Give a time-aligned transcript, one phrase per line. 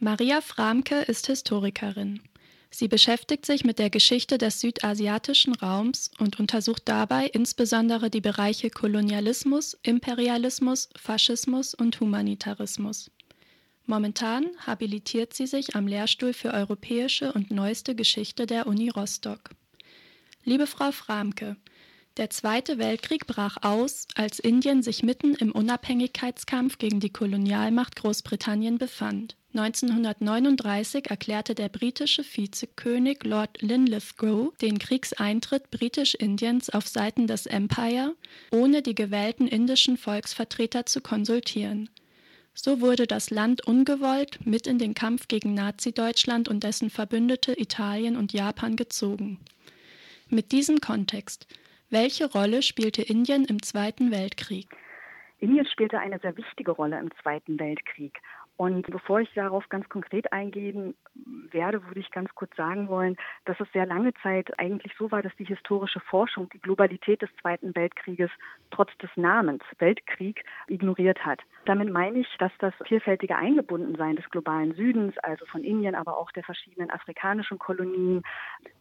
[0.00, 2.20] Maria Framke ist Historikerin.
[2.70, 8.70] Sie beschäftigt sich mit der Geschichte des südasiatischen Raums und untersucht dabei insbesondere die Bereiche
[8.70, 13.10] Kolonialismus, Imperialismus, Faschismus und Humanitarismus.
[13.86, 19.50] Momentan habilitiert sie sich am Lehrstuhl für europäische und neueste Geschichte der Uni Rostock.
[20.44, 21.56] Liebe Frau Framke,
[22.18, 28.76] der Zweite Weltkrieg brach aus, als Indien sich mitten im Unabhängigkeitskampf gegen die Kolonialmacht Großbritannien
[28.78, 29.36] befand.
[29.54, 38.14] 1939 erklärte der britische Vizekönig Lord Linlithgow den Kriegseintritt Britisch-Indiens auf Seiten des Empire,
[38.50, 41.88] ohne die gewählten indischen Volksvertreter zu konsultieren.
[42.52, 48.16] So wurde das Land ungewollt mit in den Kampf gegen Nazi-Deutschland und dessen Verbündete Italien
[48.16, 49.38] und Japan gezogen.
[50.28, 51.46] Mit diesem Kontext,
[51.90, 54.68] welche Rolle spielte Indien im Zweiten Weltkrieg?
[55.40, 58.20] Indien spielte eine sehr wichtige Rolle im Zweiten Weltkrieg.
[58.58, 60.96] Und bevor ich darauf ganz konkret eingehen
[61.52, 65.22] werde, würde ich ganz kurz sagen wollen, dass es sehr lange Zeit eigentlich so war,
[65.22, 68.30] dass die historische Forschung die Globalität des Zweiten Weltkrieges
[68.72, 71.40] trotz des Namens Weltkrieg ignoriert hat.
[71.66, 76.32] Damit meine ich, dass das vielfältige Eingebundensein des globalen Südens, also von Indien, aber auch
[76.32, 78.24] der verschiedenen afrikanischen Kolonien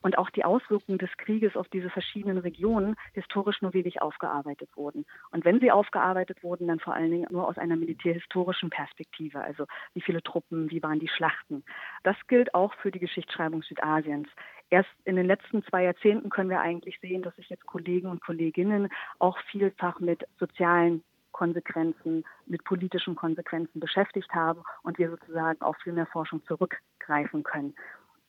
[0.02, 5.06] und auch die Auswirkungen des Krieges auf diese verschiedenen Regionen historisch nur wenig aufgearbeitet wurden.
[5.30, 9.67] Und wenn sie aufgearbeitet wurden, dann vor allen Dingen nur aus einer militärhistorischen Perspektive, also
[9.94, 11.64] wie viele Truppen, wie waren die Schlachten.
[12.04, 14.28] Das gilt auch für die Geschichtsschreibung Südasiens.
[14.70, 18.22] Erst in den letzten zwei Jahrzehnten können wir eigentlich sehen, dass sich jetzt Kollegen und
[18.22, 25.78] Kolleginnen auch vielfach mit sozialen Konsequenzen, mit politischen Konsequenzen beschäftigt haben und wir sozusagen auf
[25.84, 27.76] viel mehr Forschung zurückgreifen können.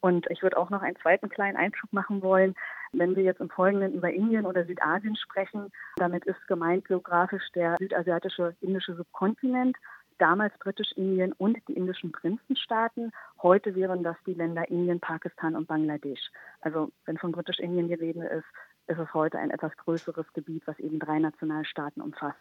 [0.00, 2.54] Und ich würde auch noch einen zweiten kleinen Einschub machen wollen.
[2.92, 7.76] Wenn wir jetzt im Folgenden über Indien oder Südasien sprechen, damit ist gemeint geografisch der
[7.78, 9.76] südasiatische indische Subkontinent
[10.18, 13.12] damals Britisch-Indien und die indischen Prinzenstaaten.
[13.42, 16.30] Heute wären das die Länder Indien, Pakistan und Bangladesch.
[16.60, 18.46] Also wenn von Britisch-Indien die Rede ist,
[18.88, 22.38] ist es heute ein etwas größeres Gebiet, was eben drei Nationalstaaten umfasst.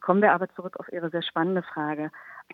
[0.00, 2.10] Kommen wir aber zurück auf Ihre sehr spannende Frage.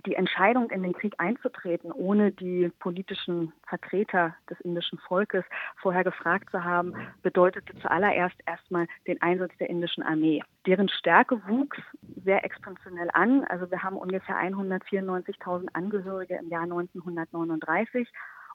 [0.07, 5.45] Die Entscheidung, in den Krieg einzutreten, ohne die politischen Vertreter des indischen Volkes
[5.77, 10.43] vorher gefragt zu haben, bedeutete zuallererst erstmal den Einsatz der indischen Armee.
[10.67, 11.79] Deren Stärke wuchs
[12.25, 13.45] sehr exponentiell an.
[13.45, 18.09] Also wir haben ungefähr 194.000 Angehörige im Jahr 1939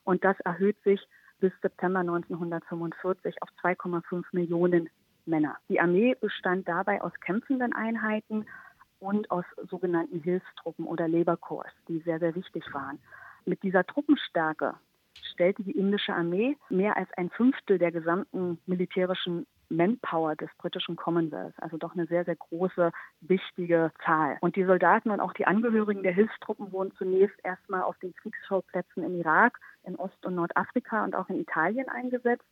[0.03, 1.01] und das erhöht sich
[1.39, 4.89] bis September 1945 auf 2,5 Millionen
[5.25, 5.57] Männer.
[5.69, 8.45] Die Armee bestand dabei aus kämpfenden Einheiten,
[8.99, 12.99] und aus sogenannten Hilfstruppen oder Labor Corps, die sehr, sehr wichtig waren.
[13.45, 14.75] Mit dieser Truppenstärke
[15.31, 21.53] stellte die indische Armee mehr als ein Fünftel der gesamten militärischen Manpower des britischen Commonwealth,
[21.57, 22.91] also doch eine sehr, sehr große,
[23.21, 24.37] wichtige Zahl.
[24.39, 29.03] Und die Soldaten und auch die Angehörigen der Hilfstruppen wurden zunächst erstmal auf den Kriegsschauplätzen
[29.03, 32.45] im Irak, in Ost- und Nordafrika und auch in Italien eingesetzt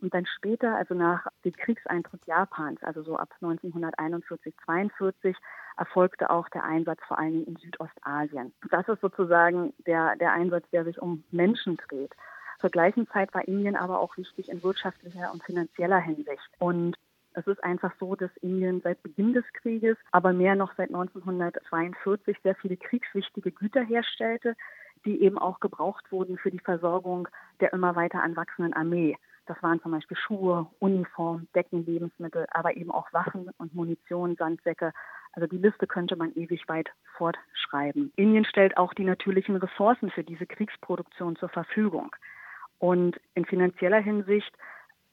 [0.00, 5.36] und dann später, also nach dem Kriegseintritt Japans, also so ab 1941, 42,
[5.76, 8.52] erfolgte auch der Einsatz vor allen Dingen in Südostasien.
[8.70, 12.14] Das ist sozusagen der, der Einsatz, der sich um Menschen dreht.
[12.60, 16.48] Zur gleichen Zeit war Indien aber auch wichtig in wirtschaftlicher und finanzieller Hinsicht.
[16.58, 16.96] Und
[17.34, 22.36] es ist einfach so, dass Indien seit Beginn des Krieges, aber mehr noch seit 1942
[22.42, 24.56] sehr viele kriegswichtige Güter herstellte,
[25.04, 27.28] die eben auch gebraucht wurden für die Versorgung
[27.60, 29.16] der immer weiter anwachsenden Armee.
[29.48, 34.92] Das waren zum Beispiel Schuhe, Uniform, Decken, Lebensmittel, aber eben auch Waffen und Munition, Sandsäcke.
[35.32, 38.12] Also die Liste könnte man ewig weit fortschreiben.
[38.16, 42.14] Indien stellt auch die natürlichen Ressourcen für diese Kriegsproduktion zur Verfügung.
[42.78, 44.54] Und in finanzieller Hinsicht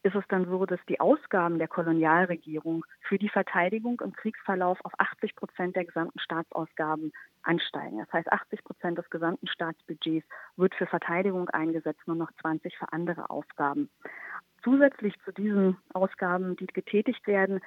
[0.05, 4.93] ist es dann so, dass die Ausgaben der Kolonialregierung für die Verteidigung im Kriegsverlauf auf
[4.99, 7.11] 80 Prozent der gesamten Staatsausgaben
[7.41, 7.97] ansteigen.
[7.97, 10.27] Das heißt, 80 Prozent des gesamten Staatsbudgets
[10.57, 13.89] wird für Verteidigung eingesetzt, nur noch 20 für andere Aufgaben.
[14.63, 17.61] Zusätzlich zu diesen Ausgaben, die getätigt werden,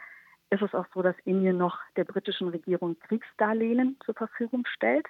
[0.50, 5.06] ist es auch so, dass Indien noch der britischen Regierung Kriegsdarlehen zur Verfügung stellt.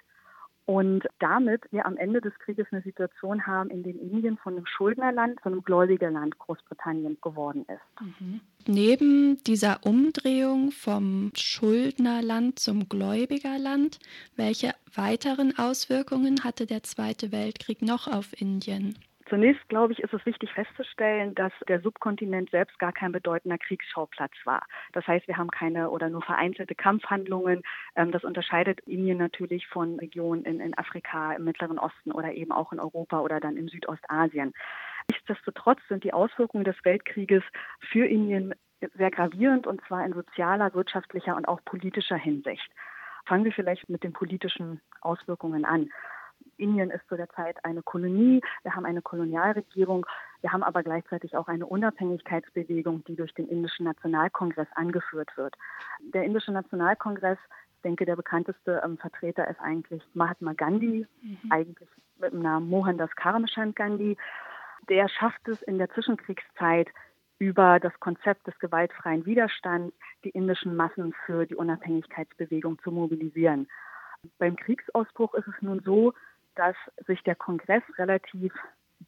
[0.68, 4.66] Und damit wir am Ende des Krieges eine Situation haben, in der Indien von einem
[4.66, 8.04] Schuldnerland zu einem Gläubigerland Großbritannien geworden ist.
[8.20, 8.42] Mhm.
[8.66, 13.98] Neben dieser Umdrehung vom Schuldnerland zum Gläubigerland,
[14.36, 18.98] welche weiteren Auswirkungen hatte der Zweite Weltkrieg noch auf Indien?
[19.28, 24.32] Zunächst, glaube ich, ist es wichtig festzustellen, dass der Subkontinent selbst gar kein bedeutender Kriegsschauplatz
[24.44, 24.64] war.
[24.92, 27.62] Das heißt, wir haben keine oder nur vereinzelte Kampfhandlungen.
[27.94, 32.52] Ähm, das unterscheidet Indien natürlich von Regionen in, in Afrika, im Mittleren Osten oder eben
[32.52, 34.54] auch in Europa oder dann in Südostasien.
[35.10, 37.42] Nichtsdestotrotz sind die Auswirkungen des Weltkrieges
[37.90, 38.54] für Indien
[38.94, 42.70] sehr gravierend und zwar in sozialer, wirtschaftlicher und auch politischer Hinsicht.
[43.26, 45.90] Fangen wir vielleicht mit den politischen Auswirkungen an.
[46.58, 50.06] Indien ist zu der Zeit eine Kolonie, wir haben eine Kolonialregierung,
[50.40, 55.54] wir haben aber gleichzeitig auch eine Unabhängigkeitsbewegung, die durch den Indischen Nationalkongress angeführt wird.
[56.14, 57.38] Der Indische Nationalkongress,
[57.76, 61.38] ich denke, der bekannteste ähm, Vertreter ist eigentlich Mahatma Gandhi, mhm.
[61.50, 61.88] eigentlich
[62.18, 64.16] mit dem Namen Mohandas Karamchand Gandhi.
[64.88, 66.88] Der schafft es in der Zwischenkriegszeit
[67.38, 69.94] über das Konzept des gewaltfreien Widerstands
[70.24, 73.68] die indischen Massen für die Unabhängigkeitsbewegung zu mobilisieren.
[74.38, 76.14] Beim Kriegsausbruch ist es nun so,
[76.58, 76.76] dass
[77.06, 78.52] sich der Kongress relativ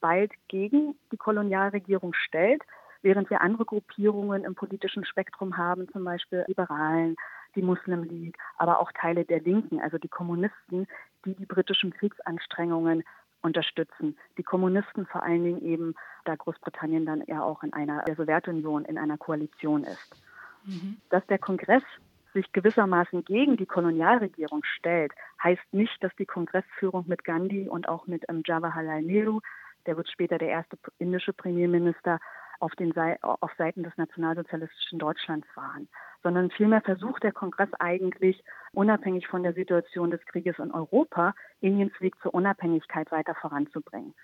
[0.01, 2.63] bald gegen die Kolonialregierung stellt,
[3.03, 7.17] während wir andere Gruppierungen im politischen Spektrum haben, zum Beispiel Liberalen,
[7.57, 10.87] die Muslim League, aber auch Teile der Linken, also die Kommunisten,
[11.25, 13.03] die die britischen Kriegsanstrengungen
[13.43, 14.17] unterstützen.
[14.39, 15.95] Die Kommunisten vor allen Dingen eben,
[16.25, 20.23] da Großbritannien dann ja auch in einer der Sowjetunion in einer Koalition ist.
[20.65, 20.99] Mhm.
[21.09, 21.83] Dass der Kongress
[22.33, 25.13] sich gewissermaßen gegen die Kolonialregierung stellt,
[25.43, 29.41] heißt nicht, dass die Kongressführung mit Gandhi und auch mit ähm, Jawaharlal Nehru,
[29.87, 32.21] der wird später der erste indische Premierminister,
[32.61, 32.93] auf, den
[33.23, 35.89] auf Seiten des nationalsozialistischen Deutschlands waren,
[36.23, 41.99] sondern vielmehr versucht der Kongress eigentlich, unabhängig von der Situation des Krieges in Europa, Indiens
[42.01, 44.15] Weg zur Unabhängigkeit weiter voranzubringen.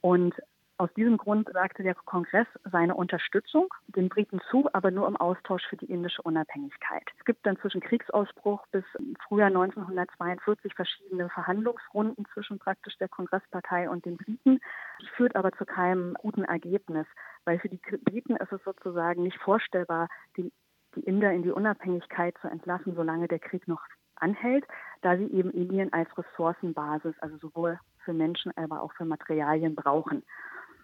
[0.00, 0.34] Und
[0.82, 5.62] aus diesem Grund sagte der Kongress seine Unterstützung den Briten zu, aber nur im Austausch
[5.68, 7.04] für die indische Unabhängigkeit.
[7.20, 8.82] Es gibt dann zwischen Kriegsausbruch bis
[9.28, 14.58] Frühjahr 1942 verschiedene Verhandlungsrunden zwischen praktisch der Kongresspartei und den Briten.
[15.00, 17.06] Die führt aber zu keinem guten Ergebnis,
[17.44, 20.52] weil für die Briten ist es sozusagen nicht vorstellbar, die,
[20.96, 23.82] die Inder in die Unabhängigkeit zu entlassen, solange der Krieg noch
[24.16, 24.64] anhält,
[25.02, 30.24] da sie eben Indien als Ressourcenbasis, also sowohl für Menschen, aber auch für Materialien brauchen.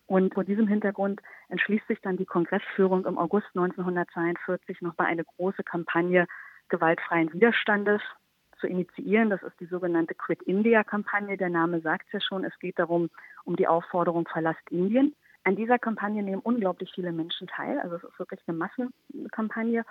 [0.08, 1.20] Und vor diesem Hintergrund
[1.50, 6.26] entschließt sich dann die Kongressführung im August 1942 nochmal eine große Kampagne
[6.70, 8.00] gewaltfreien Widerstandes
[8.58, 9.28] zu initiieren.
[9.28, 11.36] Das ist die sogenannte Quit India-Kampagne.
[11.36, 12.42] Der Name sagt es ja schon.
[12.44, 13.10] Es geht darum,
[13.44, 15.14] um die Aufforderung Verlasst Indien.
[15.44, 17.78] An dieser Kampagne nehmen unglaublich viele Menschen teil.
[17.78, 19.84] Also es ist wirklich eine Massenkampagne.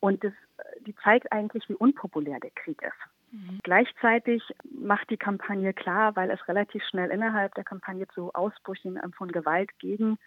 [0.00, 0.34] Und das,
[0.80, 3.11] die zeigt eigentlich, wie unpopulär der Krieg ist.
[3.32, 3.60] Mhm.
[3.62, 9.32] Gleichzeitig macht die Kampagne klar, weil es relativ schnell innerhalb der Kampagne zu Ausbrüchen von
[9.32, 10.18] Gewalt gegen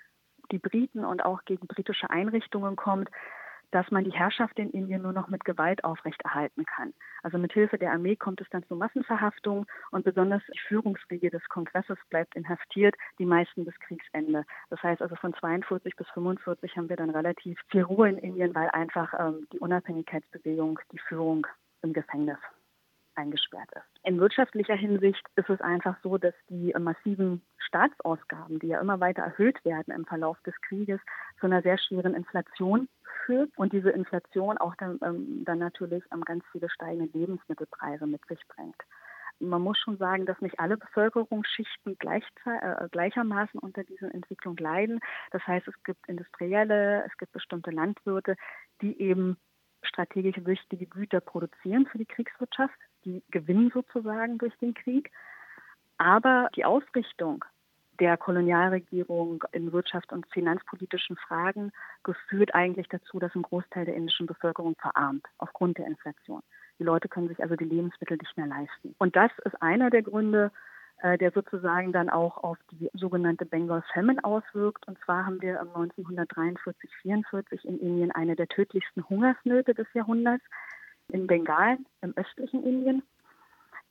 [0.52, 3.10] die Briten und auch gegen britische Einrichtungen kommt,
[3.72, 6.94] dass man die Herrschaft in Indien nur noch mit Gewalt aufrechterhalten kann.
[7.24, 11.44] Also mit Hilfe der Armee kommt es dann zu Massenverhaftungen und besonders die Führungsriege des
[11.50, 14.46] Kongresses bleibt inhaftiert, die meisten bis Kriegsende.
[14.70, 18.56] Das heißt also von 42 bis 45 haben wir dann relativ viel Ruhe in Indien,
[18.56, 21.46] weil einfach ähm, die Unabhängigkeitsbewegung die Führung
[21.82, 22.40] im Gefängnis
[23.16, 23.86] eingesperrt ist.
[24.04, 29.24] In wirtschaftlicher Hinsicht ist es einfach so, dass die massiven Staatsausgaben, die ja immer weiter
[29.24, 31.00] erhöht werden im Verlauf des Krieges,
[31.40, 32.88] zu einer sehr schweren Inflation
[33.26, 38.26] führt und diese Inflation auch dann, ähm, dann natürlich ähm, ganz viele steigende Lebensmittelpreise mit
[38.28, 38.82] sich bringt.
[39.40, 45.00] Man muss schon sagen, dass nicht alle Bevölkerungsschichten gleich, äh, gleichermaßen unter dieser Entwicklung leiden.
[45.32, 48.38] Das heißt, es gibt Industrielle, es gibt bestimmte Landwirte,
[48.82, 49.38] die eben
[49.84, 52.74] strategisch wichtige Güter produzieren für die Kriegswirtschaft,
[53.06, 55.12] die gewinnen sozusagen durch den Krieg.
[55.98, 57.46] Aber die Ausrichtung
[58.00, 61.72] der Kolonialregierung in wirtschafts- und finanzpolitischen Fragen
[62.04, 66.42] geführt eigentlich dazu, dass ein Großteil der indischen Bevölkerung verarmt aufgrund der Inflation.
[66.80, 68.96] Die Leute können sich also die Lebensmittel nicht mehr leisten.
[68.98, 70.52] Und das ist einer der Gründe,
[71.02, 74.88] äh, der sozusagen dann auch auf die sogenannte Bengal Famine auswirkt.
[74.88, 80.44] Und zwar haben wir 1943, 44 in Indien eine der tödlichsten Hungersnöte des Jahrhunderts
[81.12, 83.04] in Bengal im östlichen Indien,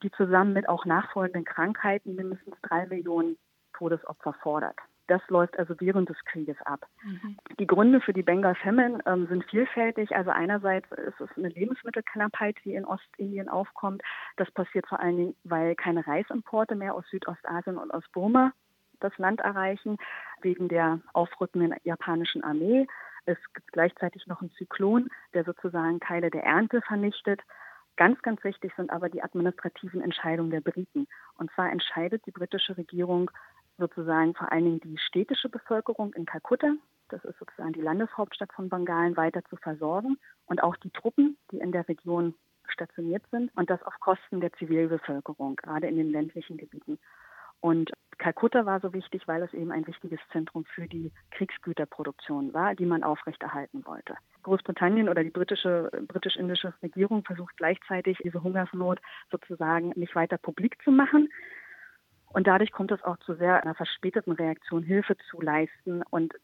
[0.03, 3.37] die zusammen mit auch nachfolgenden Krankheiten mindestens drei Millionen
[3.73, 4.77] Todesopfer fordert.
[5.07, 6.87] Das läuft also während des Krieges ab.
[7.03, 7.37] Mhm.
[7.59, 10.17] Die Gründe für die Bengal Famine ähm, sind vielfältig.
[10.17, 14.03] Also einerseits ist es eine Lebensmittelknappheit, die in Ostindien aufkommt.
[14.37, 18.53] Das passiert vor allen Dingen, weil keine Reisimporte mehr aus Südostasien und aus Burma
[19.01, 19.99] das Land erreichen,
[20.41, 22.87] wegen der aufrückenden japanischen Armee.
[23.27, 27.41] Es gibt gleichzeitig noch einen Zyklon, der sozusagen Teile der Ernte vernichtet.
[27.97, 31.07] Ganz, ganz wichtig sind aber die administrativen Entscheidungen der Briten.
[31.39, 33.31] Und zwar entscheidet die britische Regierung
[33.79, 36.75] sozusagen vor allen Dingen die städtische Bevölkerung in Kalkutta,
[37.09, 40.17] das ist sozusagen die Landeshauptstadt von Bengalen, weiter zu versorgen
[40.47, 42.35] und auch die Truppen, die in der Region
[42.69, 46.99] stationiert sind und das auf Kosten der Zivilbevölkerung, gerade in den ländlichen Gebieten.
[47.61, 52.75] Und Kalkutta war so wichtig, weil es eben ein wichtiges Zentrum für die Kriegsgüterproduktion war,
[52.75, 54.15] die man aufrechterhalten wollte.
[54.43, 60.91] Großbritannien oder die britische, britisch-indische Regierung versucht gleichzeitig, diese Hungersnot sozusagen nicht weiter publik zu
[60.91, 61.29] machen,
[62.35, 66.03] und dadurch kommt es auch zu sehr einer verspäteten Reaktion, Hilfe zu leisten.
[66.11, 66.35] Und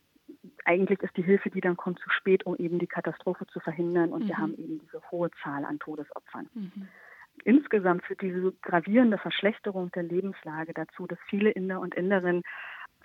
[0.65, 4.13] eigentlich ist die Hilfe, die dann kommt, zu spät, um eben die Katastrophe zu verhindern.
[4.13, 4.29] Und mhm.
[4.29, 6.49] wir haben eben diese hohe Zahl an Todesopfern.
[6.55, 6.89] Mhm.
[7.45, 12.43] Insgesamt führt diese gravierende Verschlechterung der Lebenslage dazu, dass viele Inder und Inderinnen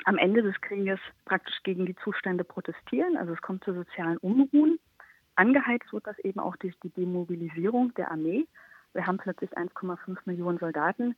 [0.03, 3.17] am Ende des Krieges praktisch gegen die Zustände protestieren.
[3.17, 4.79] Also es kommt zu sozialen Unruhen.
[5.35, 8.45] Angeheizt wird das eben auch durch die Demobilisierung der Armee.
[8.93, 11.15] Wir haben plötzlich 1,5 Millionen Soldaten,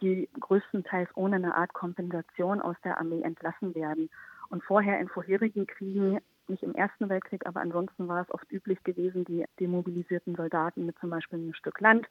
[0.00, 4.10] die größtenteils ohne eine Art Kompensation aus der Armee entlassen werden.
[4.50, 8.82] Und vorher in vorherigen Kriegen, nicht im Ersten Weltkrieg, aber ansonsten war es oft üblich
[8.84, 12.06] gewesen, die demobilisierten Soldaten mit zum Beispiel einem Stück Land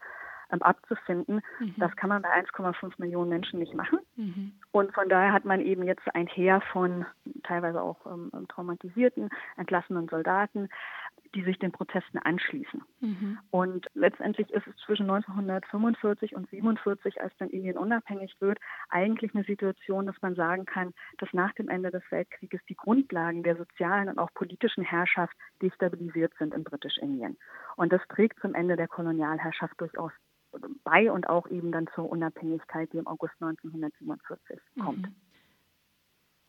[0.50, 1.42] abzufinden.
[1.60, 1.74] Mhm.
[1.78, 4.00] Das kann man bei 1,5 Millionen Menschen nicht machen.
[4.16, 4.54] Mhm.
[4.72, 7.06] Und von daher hat man eben jetzt ein Heer von
[7.44, 10.70] teilweise auch ähm, traumatisierten, entlassenen Soldaten,
[11.36, 12.82] die sich den Protesten anschließen.
[13.00, 13.40] Mhm.
[13.50, 18.60] Und letztendlich ist es zwischen 1945 und 1947, als dann Indien unabhängig wird,
[18.90, 23.44] eigentlich eine Situation, dass man sagen kann, dass nach dem Ende des Weltkrieges die Grundlagen
[23.44, 27.38] der sozialen und auch politischen Herrschaft destabilisiert sind in Britisch-Indien.
[27.76, 30.12] Und das trägt zum Ende der Kolonialherrschaft durchaus
[30.84, 35.02] bei und auch eben dann zur Unabhängigkeit, die im August 1947 kommt.
[35.02, 35.16] Mhm.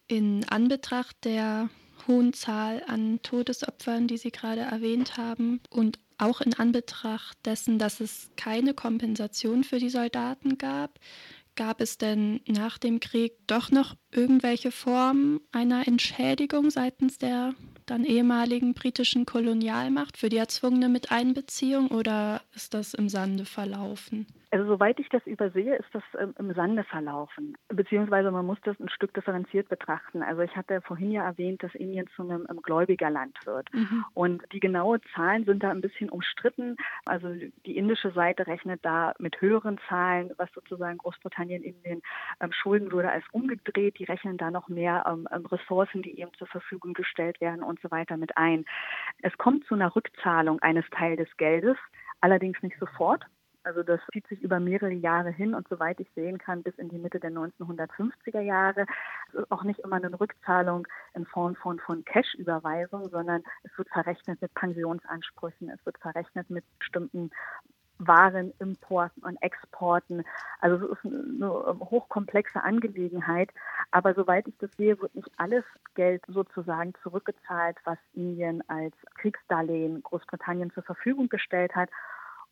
[0.07, 1.71] In Anbetracht der
[2.07, 8.01] hohen Zahl an Todesopfern, die Sie gerade erwähnt haben, und auch in Anbetracht dessen, dass
[8.01, 10.99] es keine Kompensation für die Soldaten gab,
[11.57, 17.55] gab es denn nach dem Krieg doch noch irgendwelche Formen einer Entschädigung seitens der
[17.87, 24.27] dann ehemaligen britischen Kolonialmacht für die erzwungene Miteinbeziehung oder ist das im Sande verlaufen?
[24.55, 27.57] Also soweit ich das übersehe, ist das ähm, im Sande verlaufen.
[27.71, 30.23] Beziehungsweise man muss das ein Stück differenziert betrachten.
[30.23, 33.67] Also ich hatte vorhin ja erwähnt, dass Indien zu einem ähm, Gläubigerland wird.
[33.75, 34.05] Mhm.
[34.15, 36.77] Und die genaue Zahlen sind da ein bisschen umstritten.
[37.05, 37.35] Also
[37.67, 42.01] die indische Seite rechnet da mit höheren Zahlen, was sozusagen Großbritannien Indien
[42.39, 43.99] ähm, schulden würde, als umgedreht.
[43.99, 47.91] Die rechnen da noch mehr ähm, Ressourcen, die eben zur Verfügung gestellt werden und so
[47.91, 48.65] weiter mit ein.
[49.23, 51.77] Es kommt zu einer Rückzahlung eines Teil des Geldes,
[52.21, 53.25] allerdings nicht sofort.
[53.65, 56.91] Also das zieht sich über mehrere Jahre hin und soweit ich sehen kann, bis in
[56.91, 58.85] die Mitte der 1950er Jahre.
[59.29, 63.89] Es ist auch nicht immer eine Rückzahlung in Form von, von Cash-Überweisung, sondern es wird
[63.89, 67.31] verrechnet mit Pensionsansprüchen, es wird verrechnet mit bestimmten
[67.99, 70.25] waren, Importen und Exporten.
[70.61, 73.51] Also es ist eine hochkomplexe Angelegenheit.
[73.91, 80.03] Aber soweit ich das sehe, wird nicht alles Geld sozusagen zurückgezahlt, was Indien als Kriegsdarlehen
[80.03, 81.91] Großbritannien zur Verfügung gestellt hat,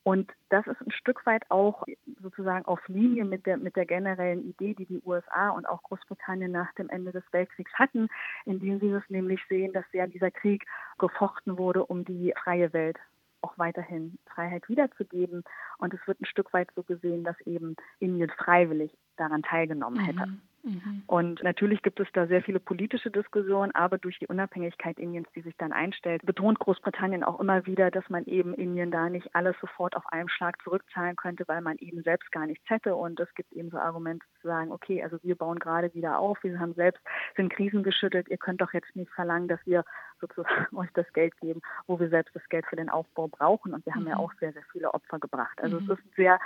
[0.05, 1.85] und das ist ein Stück weit auch
[2.21, 6.51] sozusagen auf Linie mit der, mit der generellen Idee, die die USA und auch Großbritannien
[6.51, 8.09] nach dem Ende des Weltkriegs hatten,
[8.45, 10.67] indem sie es nämlich sehen, dass ja dieser Krieg
[10.99, 12.99] gefochten wurde, um die freie Welt
[13.43, 15.45] auch weiterhin Freiheit wiederzugeben.
[15.79, 20.27] Und es wird ein Stück weit so gesehen, dass eben Indien freiwillig daran teilgenommen hätte.
[20.27, 20.43] Mhm.
[20.62, 21.02] Mhm.
[21.07, 25.42] Und natürlich gibt es da sehr viele politische Diskussionen, aber durch die Unabhängigkeit Indiens, die
[25.42, 29.57] sich dann einstellt, betont Großbritannien auch immer wieder, dass man eben Indien da nicht alles
[29.61, 32.95] sofort auf einem Schlag zurückzahlen könnte, weil man eben selbst gar nichts hätte.
[32.95, 36.38] Und es gibt eben so Argumente zu sagen, okay, also wir bauen gerade wieder auf,
[36.42, 37.02] wir haben selbst,
[37.37, 39.85] sind Krisen geschüttet, ihr könnt doch jetzt nicht verlangen, dass wir
[40.21, 43.75] sozusagen euch das Geld geben, wo wir selbst das Geld für den Aufbau brauchen.
[43.75, 44.11] Und wir haben mhm.
[44.11, 45.61] ja auch sehr, sehr viele Opfer gebracht.
[45.61, 45.90] Also mhm.
[45.90, 46.38] es ist ein sehr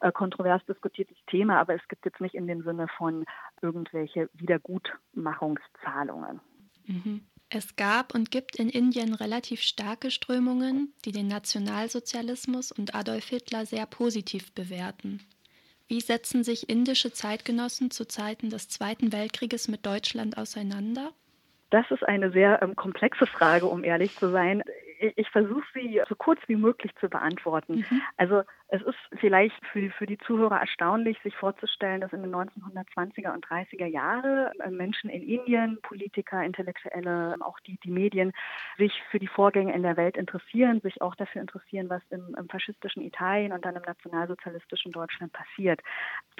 [0.00, 3.24] äh, kontrovers diskutiertes Thema, aber es gibt jetzt nicht in dem Sinne von
[3.64, 6.40] irgendwelche Wiedergutmachungszahlungen.
[6.86, 7.22] Mhm.
[7.48, 13.64] Es gab und gibt in Indien relativ starke Strömungen, die den Nationalsozialismus und Adolf Hitler
[13.64, 15.20] sehr positiv bewerten.
[15.86, 21.12] Wie setzen sich indische Zeitgenossen zu Zeiten des Zweiten Weltkrieges mit Deutschland auseinander?
[21.70, 24.62] Das ist eine sehr ähm, komplexe Frage, um ehrlich zu sein
[24.98, 27.84] ich versuche sie so kurz wie möglich zu beantworten.
[27.88, 28.02] Mhm.
[28.16, 33.32] Also es ist vielleicht für, für die Zuhörer erstaunlich, sich vorzustellen, dass in den 1920er
[33.32, 38.32] und 30er Jahre äh, Menschen in Indien, Politiker, Intellektuelle, auch die, die Medien,
[38.78, 42.48] sich für die Vorgänge in der Welt interessieren, sich auch dafür interessieren, was im, im
[42.48, 45.80] faschistischen Italien und dann im nationalsozialistischen Deutschland passiert.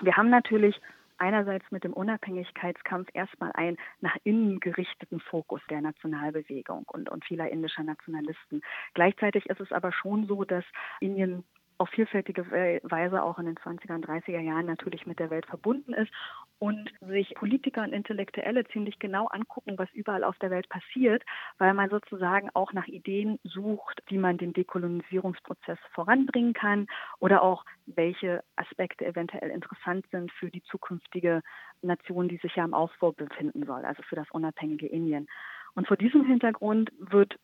[0.01, 0.81] Wir haben natürlich
[1.19, 7.51] einerseits mit dem Unabhängigkeitskampf erstmal einen nach innen gerichteten Fokus der Nationalbewegung und, und vieler
[7.51, 8.63] indischer Nationalisten.
[8.95, 10.65] Gleichzeitig ist es aber schon so, dass
[11.01, 11.45] Indien
[11.79, 12.51] auf vielfältige
[12.83, 16.13] Weise auch in den 20er und 30er Jahren natürlich mit der Welt verbunden ist
[16.59, 21.25] und sich Politiker und Intellektuelle ziemlich genau angucken, was überall auf der Welt passiert,
[21.59, 26.87] weil man sozusagen auch nach Ideen sucht, wie man den Dekolonisierungsprozess voranbringen kann
[27.19, 31.43] oder auch welche Aspekte eventuell interessant sind für die zukünftige
[31.83, 35.27] Nation, die sich ja im Aufbau befinden soll, also für das unabhängige Indien.
[35.75, 37.37] Und vor diesem Hintergrund wird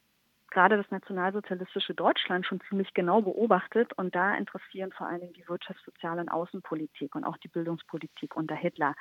[0.50, 5.44] gerade das nationalsozialistische Deutschland schon ziemlich genau beobachtet und da interessieren vor allen Dingen die
[5.46, 8.94] Wirtschafts-, Sozial- und Außenpolitik und auch die Bildungspolitik unter Hitler.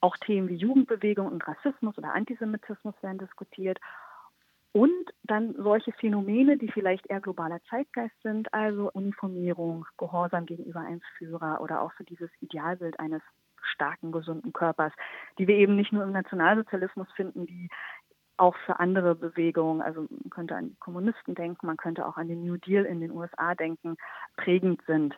[0.00, 3.78] Auch Themen wie Jugendbewegung und Rassismus oder Antisemitismus werden diskutiert.
[4.72, 11.00] Und dann solche Phänomene, die vielleicht eher globaler Zeitgeist sind, also Uniformierung, Gehorsam gegenüber einem
[11.16, 13.22] Führer oder auch so dieses Idealbild eines
[13.62, 14.92] starken, gesunden Körpers,
[15.38, 17.68] die wir eben nicht nur im Nationalsozialismus finden, die
[18.36, 22.44] auch für andere Bewegungen, also man könnte an Kommunisten denken, man könnte auch an den
[22.44, 23.96] New Deal in den USA denken,
[24.36, 25.14] prägend sind.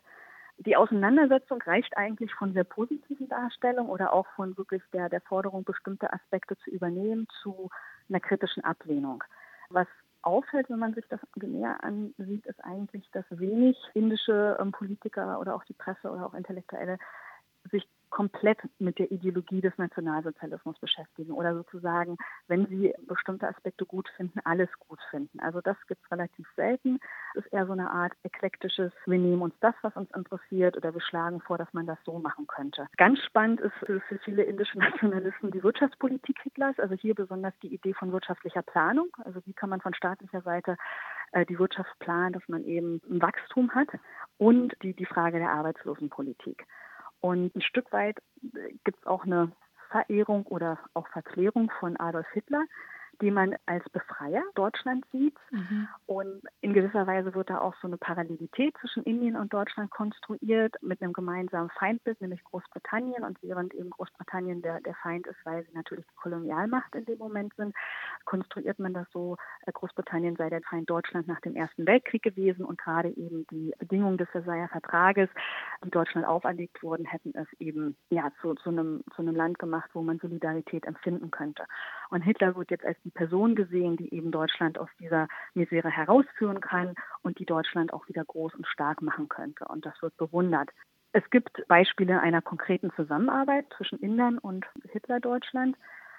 [0.59, 5.65] Die Auseinandersetzung reicht eigentlich von sehr positiven Darstellungen oder auch von wirklich der, der Forderung,
[5.65, 7.71] bestimmte Aspekte zu übernehmen, zu
[8.09, 9.23] einer kritischen Ablehnung.
[9.69, 9.87] Was
[10.23, 15.55] auffällt, wenn man sich das näher ansieht, ist eigentlich, dass wenig indische ähm, Politiker oder
[15.55, 16.99] auch die Presse oder auch Intellektuelle
[17.71, 24.09] sich komplett mit der Ideologie des Nationalsozialismus beschäftigen oder sozusagen, wenn sie bestimmte Aspekte gut
[24.17, 25.41] finden, alles gut finden.
[25.41, 26.99] Also das gibt es relativ selten.
[27.35, 30.95] Es ist eher so eine Art eklektisches, wir nehmen uns das, was uns interessiert oder
[30.95, 32.87] wir schlagen vor, dass man das so machen könnte.
[32.97, 37.93] Ganz spannend ist für, viele indische Nationalisten die Wirtschaftspolitik Hitlers, also hier besonders die Idee
[37.93, 39.09] von wirtschaftlicher Planung.
[39.25, 40.77] Also wie kann man von staatlicher Seite
[41.33, 43.89] äh, die Wirtschaft planen, dass man eben ein Wachstum hat
[44.39, 46.67] und die, die Frage der Arbeitslosenpolitik.
[47.27, 48.19] Und ein Stück weit
[48.55, 49.51] äh, gibt es auch eine
[49.91, 52.65] Verehrung oder auch Verklärung von Adolf Hitler,
[53.21, 55.37] die man als Befreier Deutschlands sieht.
[55.51, 55.89] Mhm.
[56.07, 60.75] Und in gewisser Weise wird da auch so eine Parallelität zwischen Indien und Deutschland konstruiert
[60.83, 63.25] mit einem gemeinsamen Feindbild, nämlich Großbritannien.
[63.25, 67.19] Und während eben Großbritannien der, der Feind ist, weil sie natürlich die Kolonialmacht in dem
[67.19, 67.75] Moment sind,
[68.25, 72.65] konstruiert man das so, äh, Großbritannien sei der Feind Deutschland nach dem Ersten Weltkrieg gewesen
[72.65, 75.29] und gerade eben die Bedingungen des Versailler Vertrages,
[75.85, 79.91] die Deutschland auferlegt wurden, hätten es eben ja zu, zu, einem, zu einem Land gemacht,
[79.93, 81.65] wo man Solidarität empfinden könnte.
[82.11, 86.61] Und Hitler wird jetzt als die Person gesehen, die eben Deutschland aus dieser Misere herausführen
[86.61, 89.65] kann und die Deutschland auch wieder groß und stark machen könnte.
[89.67, 90.71] Und das wird bewundert.
[91.13, 95.77] Es gibt Beispiele einer konkreten Zusammenarbeit zwischen Indern und Hitler-Deutschland.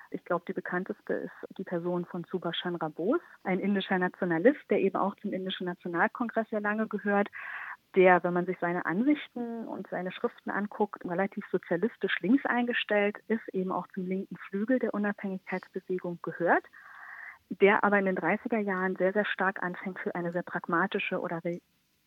[0.09, 4.79] Ich glaube, die bekannteste ist die Person von Subhash Chandra Bose, ein indischer Nationalist, der
[4.79, 7.27] eben auch zum indischen Nationalkongress sehr lange gehört,
[7.95, 13.47] der, wenn man sich seine Ansichten und seine Schriften anguckt, relativ sozialistisch links eingestellt ist,
[13.53, 16.63] eben auch zum linken Flügel der Unabhängigkeitsbewegung gehört,
[17.49, 21.41] der aber in den 30er Jahren sehr, sehr stark anfängt, für eine sehr pragmatische oder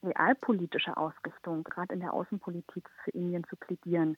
[0.03, 4.17] realpolitische Ausrichtung, gerade in der Außenpolitik für Indien zu plädieren.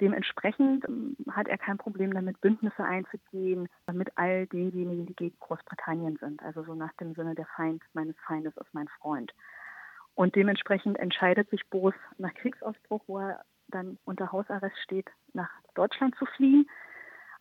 [0.00, 6.18] Dementsprechend ähm, hat er kein Problem damit, Bündnisse einzugehen mit all denjenigen, die gegen Großbritannien
[6.18, 6.42] sind.
[6.42, 9.32] Also so nach dem Sinne, der Feind meines Feindes ist mein Freund.
[10.16, 16.16] Und dementsprechend entscheidet sich Boos nach Kriegsausbruch, wo er dann unter Hausarrest steht, nach Deutschland
[16.16, 16.68] zu fliehen.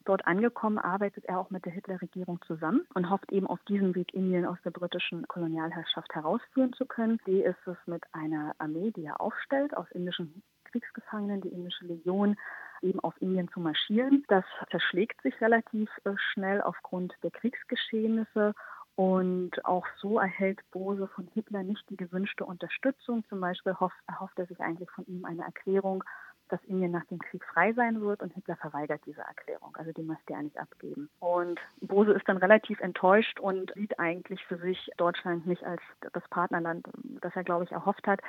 [0.04, 4.14] Dort angekommen arbeitet er auch mit der Hitler-Regierung zusammen und hofft eben auf diesem Weg
[4.14, 7.20] Indien aus der britischen Kolonialherrschaft herausführen zu können.
[7.26, 12.36] Die ist es mit einer Armee, die er aufstellt, aus indischen Kriegsgefangenen, die indische Legion,
[12.82, 14.26] eben auf Indien zu marschieren.
[14.28, 18.54] Das zerschlägt sich relativ äh, schnell aufgrund der Kriegsgeschehnisse
[18.96, 23.26] und auch so erhält Bose von Hitler nicht die gewünschte Unterstützung.
[23.28, 26.04] Zum Beispiel hofft, erhofft er sich eigentlich von ihm eine Erklärung,
[26.48, 29.76] dass Indien nach dem Krieg frei sein wird und Hitler verweigert diese Erklärung.
[29.76, 31.10] Also die möchte er nicht abgeben.
[31.20, 35.82] Und Bose ist dann relativ enttäuscht und sieht eigentlich für sich Deutschland nicht als
[36.14, 36.88] das Partnerland,
[37.22, 38.22] das er, glaube ich, erhofft hat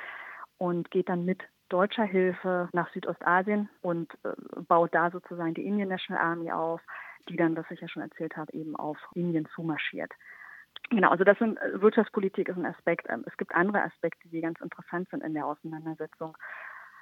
[0.57, 4.31] und geht dann mit deutscher Hilfe nach Südostasien und äh,
[4.67, 6.81] baut da sozusagen die Indian National Army auf,
[7.29, 10.11] die dann, was ich ja schon erzählt habe, eben auf Indien zumarschiert.
[10.89, 13.07] Genau, also das sind äh, Wirtschaftspolitik ist ein Aspekt.
[13.09, 16.37] Ähm, es gibt andere Aspekte, die ganz interessant sind in der Auseinandersetzung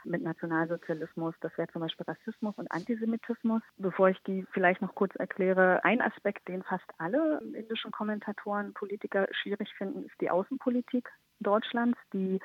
[0.05, 1.35] mit Nationalsozialismus.
[1.41, 3.61] Das wäre zum Beispiel Rassismus und Antisemitismus.
[3.77, 9.27] Bevor ich die vielleicht noch kurz erkläre, ein Aspekt, den fast alle indischen Kommentatoren, Politiker
[9.31, 12.39] schwierig finden, ist die Außenpolitik Deutschlands, die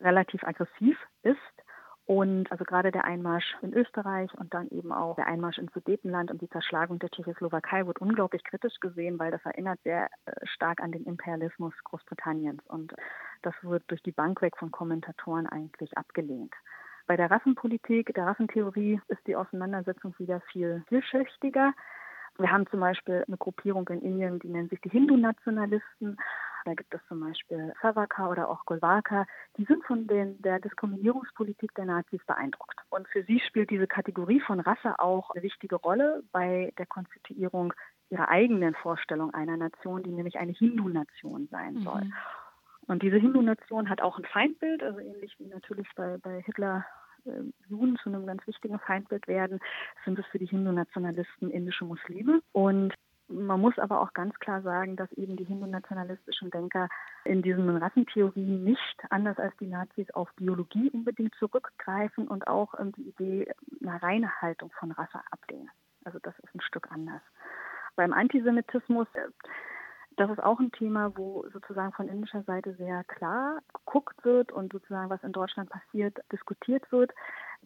[0.00, 1.38] relativ aggressiv ist
[2.06, 6.30] und also gerade der Einmarsch in Österreich und dann eben auch der Einmarsch in Sudetenland
[6.30, 10.82] und die Zerschlagung der Tschechoslowakei wird unglaublich kritisch gesehen, weil das erinnert sehr äh, stark
[10.82, 12.62] an den Imperialismus Großbritanniens.
[12.68, 12.92] Und
[13.40, 16.52] das wird durch die Bank weg von Kommentatoren eigentlich abgelehnt.
[17.06, 21.72] Bei der Rassenpolitik, der Rassentheorie ist die Auseinandersetzung wieder viel vielschichtiger.
[22.36, 26.18] Wir haben zum Beispiel eine Gruppierung in Indien, die nennt sich die Hindu-Nationalisten.
[26.64, 29.26] Da gibt es zum Beispiel Savaka oder auch Golwaka.
[29.56, 32.80] Die sind von den, der Diskriminierungspolitik der Nazis beeindruckt.
[32.90, 37.74] Und für sie spielt diese Kategorie von Rasse auch eine wichtige Rolle bei der Konstituierung
[38.10, 42.04] ihrer eigenen Vorstellung einer Nation, die nämlich eine Hindu-Nation sein soll.
[42.04, 42.14] Mhm.
[42.86, 46.84] Und diese Hindu-Nation hat auch ein Feindbild, also ähnlich wie natürlich bei, bei Hitler
[47.68, 49.60] Juden zu einem ganz wichtigen Feindbild werden,
[50.04, 52.40] sind es für die Hindu-Nationalisten indische Muslime.
[52.52, 52.94] Und
[53.28, 56.88] man muss aber auch ganz klar sagen, dass eben die hindu-nationalistischen Denker
[57.24, 62.92] in diesen Rassentheorien nicht, anders als die Nazis, auf Biologie unbedingt zurückgreifen und auch ähm,
[62.92, 65.70] die Idee einer Reinhaltung von Rasse ablehnen.
[66.04, 67.22] Also das ist ein Stück anders.
[67.96, 69.28] Beim Antisemitismus äh,
[70.16, 74.72] Das ist auch ein Thema, wo sozusagen von indischer Seite sehr klar geguckt wird und
[74.72, 77.12] sozusagen, was in Deutschland passiert, diskutiert wird.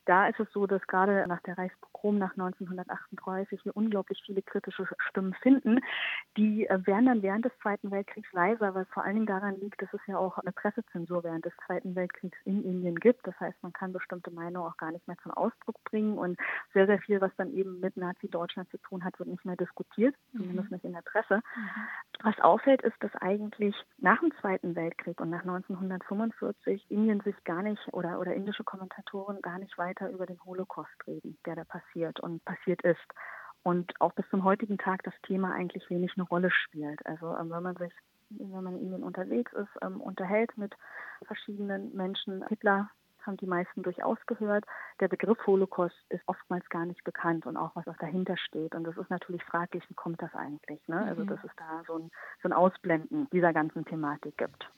[0.04, 4.86] Da ist es so, dass gerade nach der Reichspogrom nach 1938 wir unglaublich viele kritische
[5.08, 5.80] Stimmen finden.
[6.36, 9.58] Die äh, werden dann während des Zweiten Weltkriegs leiser, weil es vor allen Dingen daran
[9.60, 13.26] liegt, dass es ja auch eine Pressezensur während des Zweiten Weltkriegs in Indien gibt.
[13.26, 16.38] Das heißt, man kann bestimmte Meinungen auch gar nicht mehr zum Ausdruck bringen und
[16.72, 20.14] sehr, sehr viel, was dann eben mit Nazi-Deutschland zu tun hat, wird nicht mehr diskutiert,
[20.32, 20.38] mhm.
[20.38, 21.36] zumindest nicht in der Presse.
[21.36, 21.68] Mhm.
[22.22, 27.62] Was auffällt, ist, dass eigentlich nach dem Zweiten Weltkrieg und nach 1945 Indien sich gar
[27.62, 32.20] nicht oder, oder indische Kommentatoren gar nicht weiter über den Holocaust reden, der da passiert
[32.20, 33.06] und passiert ist.
[33.62, 37.04] Und auch bis zum heutigen Tag das Thema eigentlich wenig eine Rolle spielt.
[37.06, 37.92] Also ähm, wenn man sich,
[38.30, 40.74] wenn man in Indien unterwegs ist, ähm, unterhält mit
[41.26, 42.90] verschiedenen Menschen, Hitler
[43.26, 44.64] haben die meisten durchaus gehört.
[45.00, 48.74] Der Begriff Holocaust ist oftmals gar nicht bekannt und auch was dahinter steht.
[48.74, 50.86] Und das ist natürlich fraglich, wie kommt das eigentlich?
[50.88, 51.04] Ne?
[51.04, 51.28] Also mhm.
[51.28, 52.10] dass es da so ein,
[52.42, 54.70] so ein Ausblenden dieser ganzen Thematik gibt.